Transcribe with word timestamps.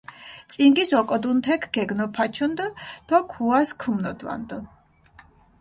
წინგის 0.53 0.93
ოკოდუნ 0.99 1.43
თექ 1.47 1.67
გეგნოფაჩუნდჷ 1.77 2.67
დო 3.07 3.17
ქუას 3.31 3.69
ქუმნოდვანდჷ. 3.81 4.59